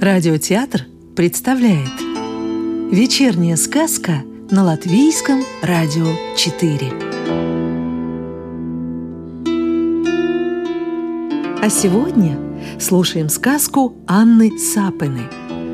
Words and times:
Радиотеатр 0.00 0.86
представляет 1.16 2.00
Вечерняя 2.92 3.56
сказка 3.56 4.22
на 4.50 4.64
Латвийском 4.64 5.42
радио 5.62 6.06
4 6.36 6.92
А 11.62 11.68
сегодня 11.70 12.38
слушаем 12.78 13.28
сказку 13.28 13.96
Анны 14.06 14.58
Сапины 14.58 15.28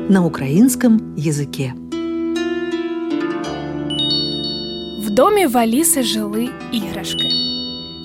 на 0.09 0.25
украинском 0.25 1.15
языке 1.17 1.73
В 4.99 5.09
домі 5.09 5.45
в 5.45 5.57
Аліси 5.57 6.03
жили 6.03 6.49
іграшки. 6.71 7.29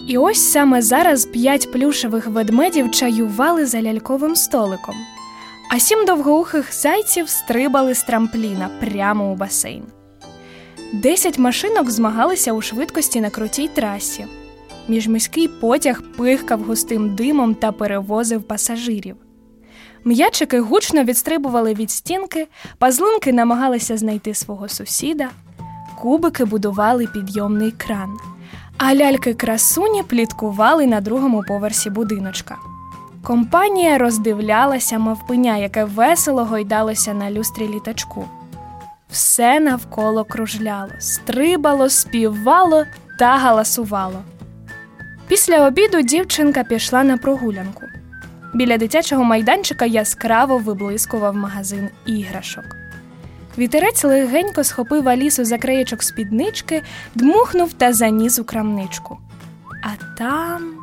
І 0.08 0.18
ось 0.18 0.50
саме 0.50 0.82
зараз 0.82 1.24
п'ять 1.24 1.72
плюшевих 1.72 2.26
ведмедів 2.26 2.90
чаювали 2.90 3.66
за 3.66 3.82
ляльковим 3.82 4.36
столиком, 4.36 4.94
а 5.69 5.79
сім 5.79 6.05
довгоухих 6.05 6.73
зайців 6.73 7.29
стрибали 7.29 7.93
з 7.95 8.03
трампліна 8.03 8.69
прямо 8.79 9.31
у 9.31 9.35
басейн. 9.35 9.83
Десять 10.93 11.39
машинок 11.39 11.91
змагалися 11.91 12.53
у 12.53 12.61
швидкості 12.61 13.21
на 13.21 13.29
крутій 13.29 13.67
трасі. 13.67 14.25
Міжміський 14.87 15.47
потяг 15.47 16.01
пихкав 16.17 16.63
густим 16.63 17.15
димом 17.15 17.55
та 17.55 17.71
перевозив 17.71 18.43
пасажирів. 18.43 19.15
М'ячики 20.05 20.59
гучно 20.59 21.03
відстрибували 21.03 21.73
від 21.73 21.91
стінки, 21.91 22.47
пазлинки 22.77 23.33
намагалися 23.33 23.97
знайти 23.97 24.33
свого 24.33 24.69
сусіда, 24.69 25.29
кубики 26.01 26.45
будували 26.45 27.07
підйомний 27.07 27.71
кран, 27.71 28.17
а 28.77 28.95
ляльки 28.95 29.33
красуні 29.33 30.03
пліткували 30.03 30.87
на 30.87 31.01
другому 31.01 31.43
поверсі 31.47 31.89
будиночка. 31.89 32.57
Компанія 33.23 33.97
роздивлялася 33.97 34.99
мавпеня, 34.99 35.57
яке 35.57 35.83
весело 35.83 36.45
гойдалося 36.45 37.13
на 37.13 37.31
люстрі 37.31 37.67
літачку. 37.67 38.25
Все 39.09 39.59
навколо 39.59 40.23
кружляло, 40.23 40.91
стрибало, 40.99 41.89
співало 41.89 42.85
та 43.19 43.37
галасувало. 43.37 44.21
Після 45.27 45.67
обіду 45.67 46.01
дівчинка 46.01 46.63
пішла 46.63 47.03
на 47.03 47.17
прогулянку. 47.17 47.81
Біля 48.53 48.77
дитячого 48.77 49.23
майданчика 49.23 49.85
яскраво 49.85 50.57
виблискував 50.57 51.35
магазин 51.35 51.89
іграшок. 52.05 52.65
Вітерець 53.57 54.03
легенько 54.03 54.63
схопив 54.63 55.09
Алісу 55.09 55.45
за 55.45 55.57
краєчок 55.57 56.03
спіднички, 56.03 56.81
дмухнув 57.15 57.73
та 57.73 57.93
заніс 57.93 58.39
у 58.39 58.43
крамничку. 58.43 59.17
А 59.83 60.17
там. 60.17 60.82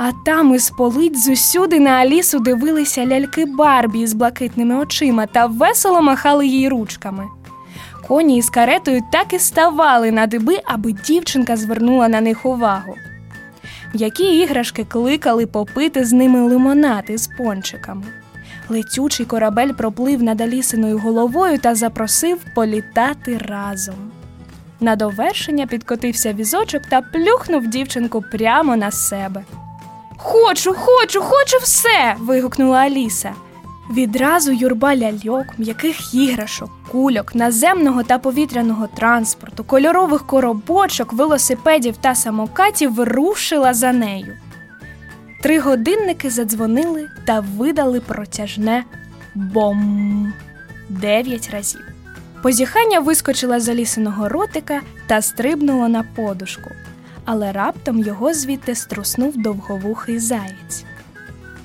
А 0.00 0.12
там 0.24 0.54
із 0.54 0.70
полиць 0.70 1.24
зусюди 1.24 1.80
на 1.80 1.90
Алісу 1.90 2.38
дивилися 2.38 3.06
ляльки 3.06 3.46
Барбі 3.46 4.06
з 4.06 4.14
блакитними 4.14 4.76
очима 4.76 5.26
та 5.26 5.46
весело 5.46 6.02
махали 6.02 6.46
їй 6.46 6.68
ручками. 6.68 7.24
Коні 8.08 8.36
із 8.38 8.50
каретою 8.50 9.02
так 9.12 9.32
і 9.32 9.38
ставали 9.38 10.10
на 10.10 10.26
диби, 10.26 10.58
аби 10.64 10.92
дівчинка 10.92 11.56
звернула 11.56 12.08
на 12.08 12.20
них 12.20 12.46
увагу. 12.46 12.94
М'які 13.94 14.24
іграшки 14.24 14.84
кликали 14.84 15.46
попити 15.46 16.04
з 16.04 16.12
ними 16.12 16.40
лимонад 16.40 17.04
із 17.08 17.28
пончиками. 17.38 18.04
Летючий 18.68 19.26
корабель 19.26 19.72
проплив 19.72 20.22
над 20.22 20.40
Алісиною 20.40 20.98
головою 20.98 21.58
та 21.58 21.74
запросив 21.74 22.38
політати 22.54 23.38
разом. 23.38 24.10
На 24.80 24.96
довершення 24.96 25.66
підкотився 25.66 26.32
візочок 26.32 26.82
та 26.82 27.00
плюхнув 27.00 27.66
дівчинку 27.66 28.24
прямо 28.32 28.76
на 28.76 28.90
себе. 28.90 29.44
Хочу, 30.18 30.74
хочу, 30.74 31.22
хочу 31.22 31.56
все. 31.62 32.16
вигукнула 32.18 32.78
Аліса. 32.78 33.34
Відразу 33.90 34.52
юрба 34.52 34.96
ляльок, 34.96 35.46
м'яких 35.58 36.14
іграшок, 36.14 36.70
кульок, 36.90 37.34
наземного 37.34 38.02
та 38.02 38.18
повітряного 38.18 38.86
транспорту, 38.86 39.64
кольорових 39.64 40.26
коробочок, 40.26 41.12
велосипедів 41.12 41.96
та 41.96 42.14
самокатів 42.14 43.00
рушила 43.00 43.74
за 43.74 43.92
нею. 43.92 44.36
Три 45.42 45.60
годинники 45.60 46.30
задзвонили 46.30 47.08
та 47.26 47.40
видали 47.40 48.00
протяжне 48.00 48.84
бом 49.34 50.32
дев'ять 50.88 51.50
разів. 51.50 51.80
Позіхання 52.42 53.00
вискочила 53.00 53.60
з 53.60 53.68
Алісиного 53.68 54.28
ротика 54.28 54.80
та 55.06 55.22
стрибнуло 55.22 55.88
на 55.88 56.02
подушку, 56.02 56.70
але 57.30 57.52
раптом 57.52 57.98
його 57.98 58.34
звідти 58.34 58.74
струснув 58.74 59.32
довговухий 59.36 60.18
заєць. 60.18 60.84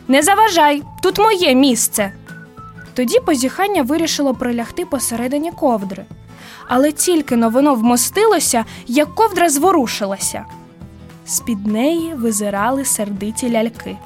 Не 0.07 0.21
заважай, 0.21 0.83
тут 1.03 1.19
моє 1.19 1.55
місце. 1.55 2.11
Тоді 2.93 3.19
позіхання 3.19 3.81
вирішило 3.83 4.33
прилягти 4.33 4.85
посередині 4.85 5.51
ковдри, 5.51 6.05
але 6.67 6.91
тільки 6.91 7.35
но 7.35 7.49
воно 7.49 7.75
вмостилося, 7.75 8.65
як 8.87 9.15
ковдра 9.15 9.49
зворушилася. 9.49 10.45
З 11.25 11.39
під 11.39 11.67
неї 11.67 12.13
визирали 12.13 12.85
сердиті 12.85 13.51
ляльки. 13.51 13.97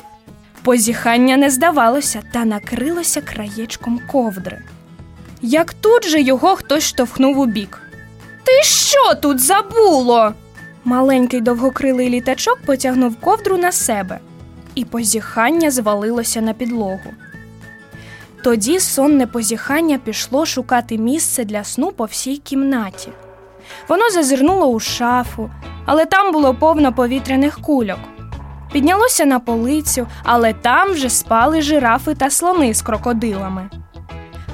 Позіхання 0.63 1.37
не 1.37 1.49
здавалося 1.49 2.21
та 2.33 2.45
накрилося 2.45 3.21
краєчком 3.21 3.99
ковдри. 4.11 4.61
Як 5.41 5.73
тут 5.73 6.05
же 6.05 6.21
його 6.21 6.55
хтось 6.55 6.83
штовхнув 6.83 7.39
у 7.39 7.45
бік. 7.45 7.81
Ти 8.43 8.63
що 8.63 9.15
тут 9.15 9.39
забуло? 9.39 10.33
Маленький 10.87 11.41
довгокрилий 11.41 12.09
літачок 12.09 12.59
потягнув 12.65 13.15
ковдру 13.15 13.57
на 13.57 13.71
себе, 13.71 14.19
і 14.75 14.85
позіхання 14.85 15.71
звалилося 15.71 16.41
на 16.41 16.53
підлогу. 16.53 17.13
Тоді 18.43 18.79
сонне 18.79 19.27
позіхання 19.27 19.97
пішло 19.97 20.45
шукати 20.45 20.97
місце 20.97 21.45
для 21.45 21.63
сну 21.63 21.91
по 21.91 22.05
всій 22.05 22.37
кімнаті. 22.37 23.09
Воно 23.87 24.09
зазирнуло 24.09 24.65
у 24.65 24.79
шафу, 24.79 25.49
але 25.85 26.05
там 26.05 26.31
було 26.31 26.53
повно 26.53 26.93
повітряних 26.93 27.59
кульок. 27.61 27.99
Піднялося 28.71 29.25
на 29.25 29.39
полицю, 29.39 30.07
але 30.23 30.53
там 30.53 30.91
вже 30.91 31.09
спали 31.09 31.61
жирафи 31.61 32.15
та 32.15 32.29
слони 32.29 32.73
з 32.73 32.81
крокодилами. 32.81 33.69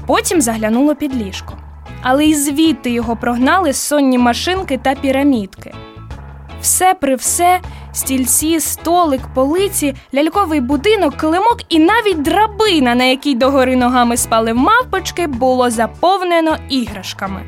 Потім 0.06 0.40
заглянуло 0.40 0.94
під 0.94 1.16
ліжко. 1.16 1.58
Але 2.02 2.24
й 2.24 2.34
звідти 2.34 2.90
його 2.90 3.16
прогнали 3.16 3.72
сонні 3.72 4.18
машинки 4.18 4.78
та 4.78 4.94
пірамідки. 4.94 5.74
Все 6.64 6.94
при 6.94 7.14
все, 7.14 7.60
стільці, 7.92 8.60
столик, 8.60 9.20
полиці, 9.34 9.94
ляльковий 10.14 10.60
будинок, 10.60 11.16
килимок 11.16 11.58
і 11.68 11.78
навіть 11.78 12.22
драбина, 12.22 12.94
на 12.94 13.04
якій 13.04 13.34
догори 13.34 13.76
ногами 13.76 14.16
спали 14.16 14.54
мавпочки, 14.54 15.26
було 15.26 15.70
заповнено 15.70 16.56
іграшками. 16.68 17.42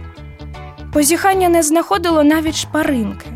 Позіхання 0.93 1.49
не 1.49 1.62
знаходило 1.62 2.25
навіть 2.25 2.56
шпаринки. 2.56 3.26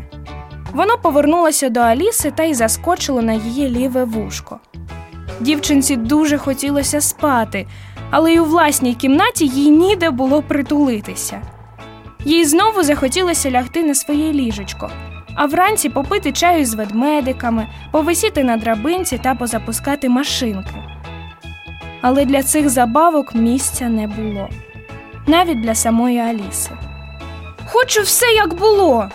Воно 0.73 0.97
повернулося 0.97 1.69
до 1.69 1.79
Аліси 1.79 2.31
та 2.31 2.43
й 2.43 2.53
заскочило 2.53 3.21
на 3.21 3.33
її 3.33 3.69
ліве 3.69 4.03
вушко. 4.03 4.59
Дівчинці 5.39 5.95
дуже 5.95 6.37
хотілося 6.37 7.01
спати, 7.01 7.67
але 8.09 8.33
й 8.33 8.39
у 8.39 8.45
власній 8.45 8.95
кімнаті 8.95 9.47
їй 9.47 9.69
ніде 9.69 10.09
було 10.09 10.41
притулитися. 10.41 11.41
Їй 12.25 12.45
знову 12.45 12.83
захотілося 12.83 13.51
лягти 13.51 13.83
на 13.83 13.95
своє 13.95 14.33
ліжечко, 14.33 14.89
а 15.35 15.45
вранці 15.45 15.89
попити 15.89 16.31
чаю 16.31 16.65
з 16.65 16.73
ведмедиками, 16.73 17.67
повисіти 17.91 18.43
на 18.43 18.57
драбинці 18.57 19.17
та 19.17 19.35
позапускати 19.35 20.09
машинки. 20.09 20.73
Але 22.01 22.25
для 22.25 22.43
цих 22.43 22.69
забавок 22.69 23.35
місця 23.35 23.89
не 23.89 24.07
було, 24.07 24.49
навіть 25.27 25.61
для 25.61 25.75
самої 25.75 26.19
Аліси. 26.19 26.71
Хочу 27.65 28.01
все, 28.01 28.25
як 28.25 28.53
було. 28.53 29.09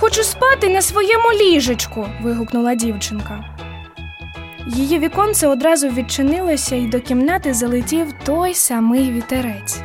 Хочу 0.00 0.22
спати 0.22 0.68
на 0.68 0.82
своєму 0.82 1.32
ліжечку. 1.32 2.06
вигукнула 2.22 2.74
дівчинка. 2.74 3.44
Її 4.66 4.98
віконце 4.98 5.48
одразу 5.48 5.88
відчинилося, 5.88 6.76
і 6.76 6.86
до 6.86 7.00
кімнати 7.00 7.54
залетів 7.54 8.14
той 8.24 8.54
самий 8.54 9.10
вітерець. 9.12 9.80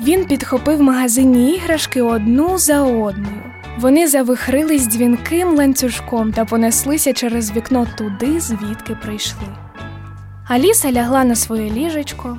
Він 0.00 0.24
підхопив 0.24 0.82
магазинні 0.82 1.54
іграшки 1.54 2.02
одну 2.02 2.58
за 2.58 2.82
одною. 2.82 3.41
Вони 3.78 4.08
завихрились 4.08 4.86
дзвінким 4.86 5.56
ланцюжком 5.56 6.32
та 6.32 6.44
понеслися 6.44 7.12
через 7.12 7.52
вікно 7.56 7.86
туди, 7.98 8.40
звідки 8.40 8.94
прийшли. 8.94 9.48
Аліса 10.48 10.92
лягла 10.92 11.24
на 11.24 11.34
своє 11.34 11.70
ліжечко, 11.70 12.38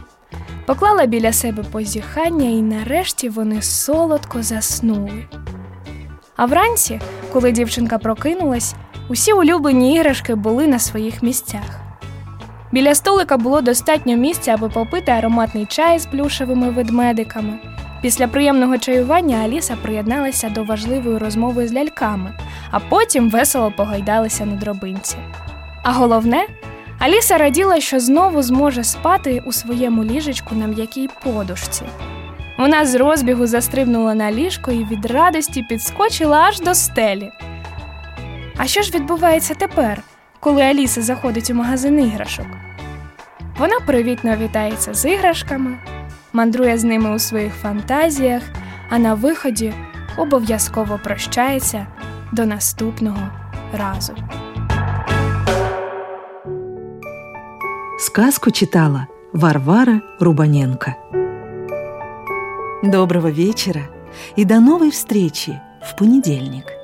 поклала 0.65 1.05
біля 1.05 1.33
себе 1.33 1.63
позіхання, 1.63 2.49
і 2.49 2.61
нарешті 2.61 3.29
вони 3.29 3.61
солодко 3.61 4.43
заснули. 4.43 5.27
А 6.35 6.45
вранці, 6.45 6.99
коли 7.33 7.51
дівчинка 7.51 7.97
прокинулась, 7.97 8.75
усі 9.09 9.33
улюблені 9.33 9.95
іграшки 9.95 10.35
були 10.35 10.67
на 10.67 10.79
своїх 10.79 11.23
місцях. 11.23 11.79
Біля 12.71 12.95
столика 12.95 13.37
було 13.37 13.61
достатньо 13.61 14.15
місця, 14.15 14.53
аби 14.53 14.69
попити 14.69 15.11
ароматний 15.11 15.65
чай 15.65 15.99
з 15.99 16.05
плюшевими 16.05 16.69
ведмедиками. 16.69 17.72
Після 18.03 18.27
приємного 18.27 18.77
чаювання 18.77 19.37
Аліса 19.37 19.77
приєдналася 19.81 20.49
до 20.49 20.63
важливої 20.63 21.17
розмови 21.17 21.67
з 21.67 21.73
ляльками, 21.73 22.33
а 22.71 22.79
потім 22.79 23.29
весело 23.29 23.71
погойдалися 23.71 24.45
на 24.45 24.55
дробинці. 24.55 25.17
А 25.83 25.91
головне, 25.91 26.47
Аліса 26.99 27.37
раділа, 27.37 27.79
що 27.79 27.99
знову 27.99 28.41
зможе 28.41 28.83
спати 28.83 29.43
у 29.45 29.51
своєму 29.51 30.03
ліжечку 30.03 30.55
на 30.55 30.67
м'якій 30.67 31.09
подушці. 31.23 31.83
Вона 32.57 32.85
з 32.85 32.95
розбігу 32.95 33.47
застрибнула 33.47 34.15
на 34.15 34.31
ліжко 34.31 34.71
і 34.71 34.85
від 34.85 35.05
радості 35.05 35.65
підскочила 35.69 36.37
аж 36.37 36.59
до 36.59 36.75
стелі. 36.75 37.31
А 38.57 38.67
що 38.67 38.81
ж 38.81 38.91
відбувається 38.91 39.53
тепер, 39.53 40.01
коли 40.39 40.61
Аліса 40.61 41.01
заходить 41.01 41.49
у 41.49 41.53
магазин 41.53 41.99
іграшок? 41.99 42.47
Вона 43.57 43.79
привітно 43.79 44.35
вітається 44.35 44.93
з 44.93 45.05
іграшками, 45.09 45.77
мандрує 46.33 46.77
з 46.77 46.83
ними 46.83 47.15
у 47.15 47.19
своїх 47.19 47.53
фантазіях, 47.53 48.43
а 48.89 48.99
на 48.99 49.13
виході 49.13 49.73
обов'язково 50.17 50.99
прощається 51.03 51.87
до 52.31 52.45
наступного 52.45 53.29
разу. 53.73 54.13
Сказку 57.99 58.51
читала 58.51 59.07
Варвара 59.33 60.01
Рубаненко. 60.19 60.93
Доброго 62.83 63.31
вечера 63.31 63.81
и 64.37 64.45
до 64.45 64.59
новой 64.59 64.89
встречи 64.89 65.61
в 65.81 65.95
понедельник. 65.95 66.82